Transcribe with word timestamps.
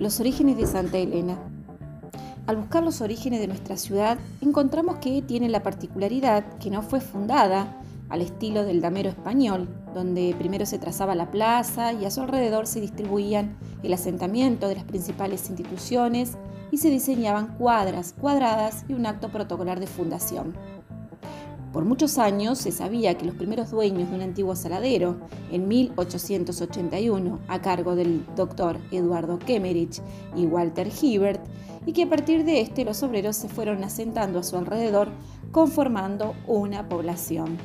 Los 0.00 0.18
orígenes 0.18 0.56
de 0.56 0.66
Santa 0.66 0.96
Elena. 0.96 1.36
Al 2.46 2.56
buscar 2.56 2.82
los 2.82 3.02
orígenes 3.02 3.38
de 3.38 3.46
nuestra 3.46 3.76
ciudad, 3.76 4.16
encontramos 4.40 4.96
que 4.96 5.20
tiene 5.20 5.50
la 5.50 5.62
particularidad 5.62 6.56
que 6.56 6.70
no 6.70 6.80
fue 6.80 7.02
fundada 7.02 7.76
al 8.08 8.22
estilo 8.22 8.64
del 8.64 8.80
damero 8.80 9.10
español, 9.10 9.68
donde 9.92 10.34
primero 10.38 10.64
se 10.64 10.78
trazaba 10.78 11.14
la 11.14 11.30
plaza 11.30 11.92
y 11.92 12.06
a 12.06 12.10
su 12.10 12.22
alrededor 12.22 12.66
se 12.66 12.80
distribuían 12.80 13.58
el 13.82 13.92
asentamiento 13.92 14.68
de 14.68 14.76
las 14.76 14.84
principales 14.84 15.50
instituciones 15.50 16.38
y 16.70 16.78
se 16.78 16.88
diseñaban 16.88 17.58
cuadras 17.58 18.14
cuadradas 18.18 18.86
y 18.88 18.94
un 18.94 19.04
acto 19.04 19.28
protocolar 19.28 19.80
de 19.80 19.86
fundación. 19.86 20.54
Por 21.72 21.84
muchos 21.84 22.18
años 22.18 22.58
se 22.58 22.72
sabía 22.72 23.16
que 23.16 23.24
los 23.24 23.36
primeros 23.36 23.70
dueños 23.70 24.10
de 24.10 24.16
un 24.16 24.22
antiguo 24.22 24.56
saladero, 24.56 25.18
en 25.52 25.68
1881, 25.68 27.38
a 27.46 27.60
cargo 27.60 27.94
del 27.94 28.24
doctor 28.34 28.78
Eduardo 28.90 29.38
Kemmerich 29.38 30.02
y 30.34 30.46
Walter 30.46 30.90
Hibbert, 31.00 31.40
y 31.86 31.92
que 31.92 32.02
a 32.02 32.08
partir 32.08 32.44
de 32.44 32.60
este 32.60 32.84
los 32.84 33.04
obreros 33.04 33.36
se 33.36 33.48
fueron 33.48 33.84
asentando 33.84 34.40
a 34.40 34.42
su 34.42 34.56
alrededor, 34.56 35.10
conformando 35.52 36.34
una 36.48 36.88
población. 36.88 37.56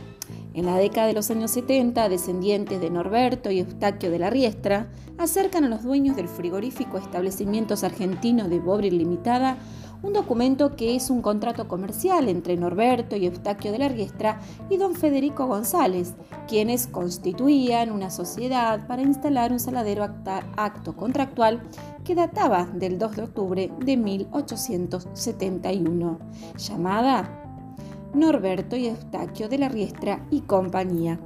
En 0.53 0.67
la 0.67 0.77
década 0.77 1.07
de 1.07 1.13
los 1.13 1.31
años 1.31 1.51
70, 1.51 2.07
descendientes 2.07 2.79
de 2.79 2.89
Norberto 2.89 3.49
y 3.49 3.59
Eustaquio 3.59 4.11
de 4.11 4.19
la 4.19 4.29
Riestra 4.29 4.87
acercan 5.17 5.65
a 5.65 5.69
los 5.69 5.83
dueños 5.83 6.15
del 6.15 6.29
frigorífico 6.29 6.97
Establecimientos 6.97 7.83
Argentinos 7.83 8.49
de 8.49 8.59
Bobril 8.59 8.99
Limitada 8.99 9.57
un 10.05 10.13
documento 10.13 10.75
que 10.75 10.95
es 10.95 11.09
un 11.09 11.23
contrato 11.23 11.67
comercial 11.67 12.29
entre 12.29 12.55
Norberto 12.57 13.15
y 13.15 13.25
Eustaquio 13.25 13.71
de 13.71 13.79
la 13.79 13.89
Riestra 13.89 14.39
y 14.69 14.77
don 14.77 14.93
Federico 14.93 15.47
González, 15.47 16.13
quienes 16.47 16.85
constituían 16.85 17.91
una 17.91 18.11
sociedad 18.11 18.85
para 18.85 19.01
instalar 19.01 19.51
un 19.51 19.59
saladero 19.59 20.03
acto 20.03 20.95
contractual 20.95 21.63
que 22.03 22.13
databa 22.13 22.65
del 22.65 22.99
2 22.99 23.15
de 23.15 23.23
octubre 23.23 23.71
de 23.83 23.97
1871, 23.97 26.19
llamada 26.57 27.27
Norberto 28.13 28.75
y 28.75 28.85
Eustaquio 28.87 29.49
de 29.49 29.57
la 29.57 29.69
Riestra 29.69 30.23
y 30.29 30.41
compañía. 30.41 31.19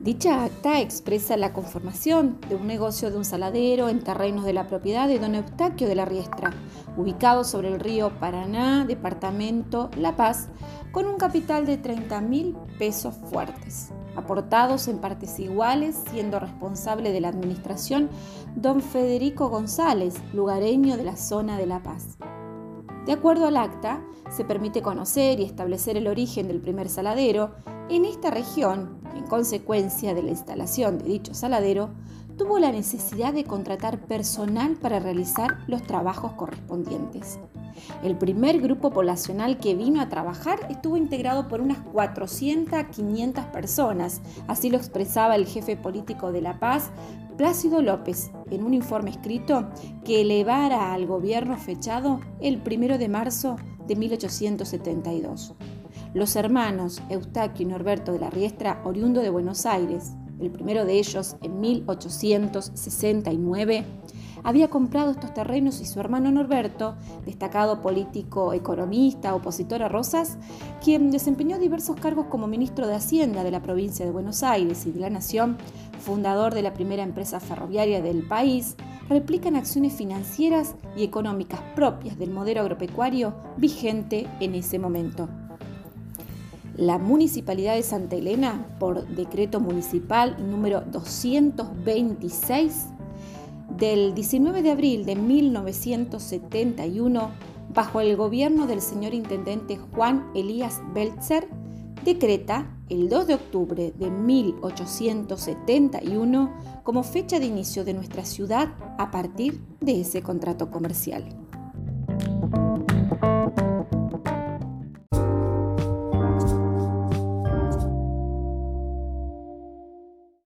Dicha 0.00 0.44
acta 0.44 0.80
expresa 0.80 1.36
la 1.36 1.52
conformación 1.52 2.38
de 2.48 2.54
un 2.54 2.68
negocio 2.68 3.10
de 3.10 3.16
un 3.16 3.24
saladero 3.24 3.88
en 3.88 3.98
terrenos 3.98 4.44
de 4.44 4.52
la 4.52 4.68
propiedad 4.68 5.08
de 5.08 5.18
don 5.18 5.34
Eustaquio 5.34 5.88
de 5.88 5.96
la 5.96 6.04
Riestra, 6.04 6.52
ubicado 6.96 7.42
sobre 7.42 7.66
el 7.66 7.80
río 7.80 8.16
Paraná, 8.20 8.84
departamento 8.84 9.90
La 9.96 10.14
Paz, 10.14 10.50
con 10.92 11.06
un 11.06 11.16
capital 11.16 11.66
de 11.66 11.78
30 11.78 12.20
mil 12.20 12.56
pesos 12.78 13.16
fuertes, 13.28 13.90
aportados 14.14 14.86
en 14.86 14.98
partes 14.98 15.40
iguales, 15.40 16.00
siendo 16.12 16.38
responsable 16.38 17.10
de 17.10 17.20
la 17.20 17.30
administración 17.30 18.08
don 18.54 18.80
Federico 18.80 19.48
González, 19.48 20.14
lugareño 20.32 20.96
de 20.96 21.04
la 21.04 21.16
zona 21.16 21.58
de 21.58 21.66
La 21.66 21.82
Paz. 21.82 22.18
De 23.04 23.14
acuerdo 23.14 23.48
al 23.48 23.56
acta, 23.56 24.00
se 24.30 24.44
permite 24.44 24.80
conocer 24.80 25.40
y 25.40 25.44
establecer 25.44 25.96
el 25.96 26.06
origen 26.06 26.46
del 26.46 26.60
primer 26.60 26.88
saladero 26.88 27.50
en 27.88 28.04
esta 28.04 28.30
región, 28.30 29.00
en 29.18 29.26
consecuencia 29.26 30.14
de 30.14 30.22
la 30.22 30.30
instalación 30.30 30.98
de 30.98 31.04
dicho 31.04 31.34
saladero, 31.34 31.90
tuvo 32.36 32.58
la 32.60 32.70
necesidad 32.70 33.34
de 33.34 33.44
contratar 33.44 34.06
personal 34.06 34.76
para 34.76 35.00
realizar 35.00 35.58
los 35.66 35.82
trabajos 35.82 36.32
correspondientes. 36.34 37.40
El 38.02 38.16
primer 38.16 38.60
grupo 38.60 38.90
poblacional 38.90 39.58
que 39.58 39.74
vino 39.74 40.00
a 40.00 40.08
trabajar 40.08 40.60
estuvo 40.70 40.96
integrado 40.96 41.48
por 41.48 41.60
unas 41.60 41.78
400 41.78 42.74
a 42.74 42.88
500 42.88 43.44
personas, 43.46 44.20
así 44.46 44.70
lo 44.70 44.76
expresaba 44.76 45.34
el 45.34 45.46
jefe 45.46 45.76
político 45.76 46.32
de 46.32 46.40
La 46.40 46.60
Paz, 46.60 46.90
Plácido 47.36 47.82
López, 47.82 48.30
en 48.50 48.64
un 48.64 48.74
informe 48.74 49.10
escrito 49.10 49.68
que 50.04 50.22
elevara 50.22 50.92
al 50.92 51.06
gobierno 51.06 51.56
fechado 51.56 52.20
el 52.40 52.60
1 52.64 52.98
de 52.98 53.08
marzo 53.08 53.56
de 53.86 53.96
1872. 53.96 55.54
Los 56.14 56.36
hermanos 56.36 57.02
Eustaquio 57.10 57.66
y 57.66 57.70
Norberto 57.70 58.12
de 58.12 58.18
la 58.18 58.30
Riestra, 58.30 58.80
oriundo 58.84 59.20
de 59.20 59.28
Buenos 59.28 59.66
Aires, 59.66 60.14
el 60.40 60.50
primero 60.50 60.86
de 60.86 60.94
ellos 60.94 61.36
en 61.42 61.60
1869, 61.60 63.84
había 64.42 64.70
comprado 64.70 65.10
estos 65.10 65.34
terrenos 65.34 65.82
y 65.82 65.84
su 65.84 66.00
hermano 66.00 66.30
Norberto, 66.30 66.96
destacado 67.26 67.82
político 67.82 68.54
economista, 68.54 69.34
opositor 69.34 69.82
a 69.82 69.88
Rosas, 69.88 70.38
quien 70.82 71.10
desempeñó 71.10 71.58
diversos 71.58 71.96
cargos 71.96 72.24
como 72.26 72.46
ministro 72.46 72.86
de 72.86 72.94
Hacienda 72.94 73.44
de 73.44 73.50
la 73.50 73.62
provincia 73.62 74.06
de 74.06 74.12
Buenos 74.12 74.42
Aires 74.42 74.86
y 74.86 74.92
de 74.92 75.00
la 75.00 75.10
Nación, 75.10 75.58
fundador 76.00 76.54
de 76.54 76.62
la 76.62 76.72
primera 76.72 77.02
empresa 77.02 77.38
ferroviaria 77.40 78.00
del 78.00 78.26
país, 78.26 78.76
replican 79.10 79.56
acciones 79.56 79.92
financieras 79.92 80.74
y 80.96 81.04
económicas 81.04 81.60
propias 81.74 82.18
del 82.18 82.30
modelo 82.30 82.60
agropecuario 82.60 83.34
vigente 83.58 84.26
en 84.40 84.54
ese 84.54 84.78
momento. 84.78 85.28
La 86.78 86.96
Municipalidad 86.96 87.74
de 87.74 87.82
Santa 87.82 88.14
Elena, 88.14 88.64
por 88.78 89.04
decreto 89.08 89.58
municipal 89.58 90.36
número 90.48 90.82
226 90.82 92.86
del 93.76 94.14
19 94.14 94.62
de 94.62 94.70
abril 94.70 95.04
de 95.04 95.16
1971, 95.16 97.30
bajo 97.74 98.00
el 98.00 98.16
gobierno 98.16 98.68
del 98.68 98.80
señor 98.80 99.12
Intendente 99.12 99.76
Juan 99.76 100.30
Elías 100.36 100.80
Belzer, 100.94 101.48
decreta 102.04 102.78
el 102.88 103.08
2 103.08 103.26
de 103.26 103.34
octubre 103.34 103.92
de 103.98 104.10
1871 104.12 106.54
como 106.84 107.02
fecha 107.02 107.40
de 107.40 107.46
inicio 107.46 107.84
de 107.84 107.94
nuestra 107.94 108.24
ciudad 108.24 108.68
a 108.98 109.10
partir 109.10 109.60
de 109.80 110.02
ese 110.02 110.22
contrato 110.22 110.70
comercial. 110.70 111.24